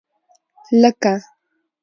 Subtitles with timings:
[0.81, 1.13] لکه.